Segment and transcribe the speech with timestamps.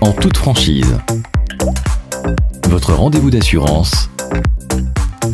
[0.00, 0.98] en toute franchise.
[2.68, 4.08] Votre rendez-vous d'assurance,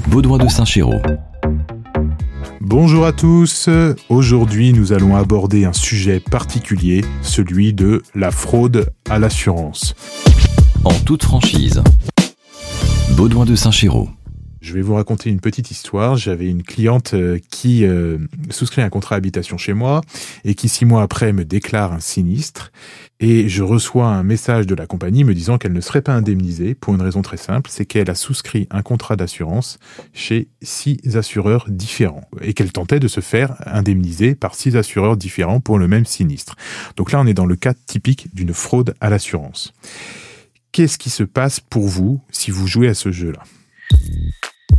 [0.08, 1.00] Baudouin de Saint-Chéraud.
[2.60, 3.68] Bonjour à tous,
[4.08, 9.94] aujourd'hui nous allons aborder un sujet particulier, celui de la fraude à l'assurance.
[10.84, 11.82] En toute franchise,
[13.12, 14.08] Baudouin de Saint-Chéraud.
[14.66, 16.16] Je vais vous raconter une petite histoire.
[16.16, 18.18] J'avais une cliente euh, qui euh,
[18.50, 20.00] souscrit un contrat habitation chez moi
[20.44, 22.72] et qui six mois après me déclare un sinistre.
[23.20, 26.74] Et je reçois un message de la compagnie me disant qu'elle ne serait pas indemnisée
[26.74, 29.78] pour une raison très simple, c'est qu'elle a souscrit un contrat d'assurance
[30.12, 35.60] chez six assureurs différents et qu'elle tentait de se faire indemniser par six assureurs différents
[35.60, 36.56] pour le même sinistre.
[36.96, 39.72] Donc là, on est dans le cas typique d'une fraude à l'assurance.
[40.72, 43.44] Qu'est-ce qui se passe pour vous si vous jouez à ce jeu-là?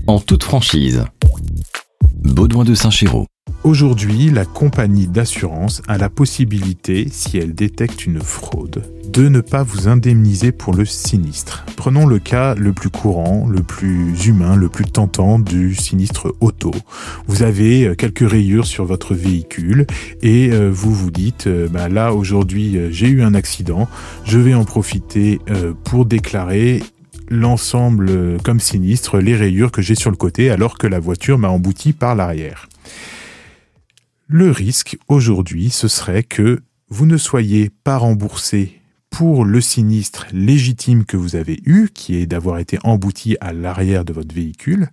[0.07, 1.03] En toute franchise,
[2.23, 3.25] Baudouin de Saint-Chéraud.
[3.65, 9.63] Aujourd'hui, la compagnie d'assurance a la possibilité, si elle détecte une fraude, de ne pas
[9.63, 11.65] vous indemniser pour le sinistre.
[11.75, 16.71] Prenons le cas le plus courant, le plus humain, le plus tentant du sinistre auto.
[17.27, 19.87] Vous avez euh, quelques rayures sur votre véhicule
[20.21, 23.89] et euh, vous vous dites, euh, bah là aujourd'hui j'ai eu un accident,
[24.23, 25.41] je vais en profiter
[25.83, 26.81] pour déclarer
[27.29, 31.49] l'ensemble comme sinistre, les rayures que j'ai sur le côté alors que la voiture m'a
[31.49, 32.67] embouti par l'arrière.
[34.27, 41.05] Le risque aujourd'hui, ce serait que vous ne soyez pas remboursé pour le sinistre légitime
[41.05, 44.89] que vous avez eu, qui est d'avoir été embouti à l'arrière de votre véhicule,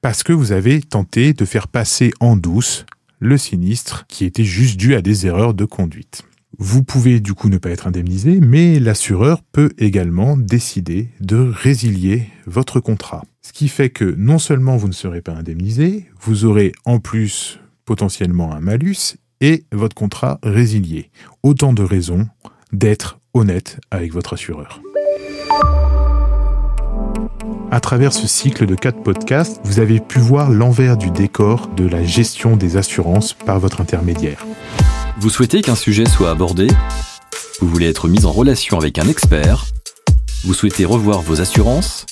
[0.00, 2.84] parce que vous avez tenté de faire passer en douce
[3.20, 6.22] le sinistre qui était juste dû à des erreurs de conduite.
[6.60, 12.26] Vous pouvez du coup ne pas être indemnisé, mais l'assureur peut également décider de résilier
[12.46, 13.22] votre contrat.
[13.42, 17.60] Ce qui fait que non seulement vous ne serez pas indemnisé, vous aurez en plus
[17.84, 21.12] potentiellement un malus et votre contrat résilié.
[21.44, 22.26] Autant de raisons
[22.72, 24.82] d'être honnête avec votre assureur.
[27.70, 31.86] À travers ce cycle de quatre podcasts, vous avez pu voir l'envers du décor de
[31.86, 34.44] la gestion des assurances par votre intermédiaire.
[35.20, 36.68] Vous souhaitez qu'un sujet soit abordé?
[37.60, 39.64] Vous voulez être mis en relation avec un expert?
[40.44, 42.06] Vous souhaitez revoir vos assurances?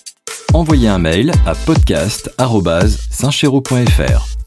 [0.53, 4.46] Envoyez un mail à podcast.saintchéraud.fr.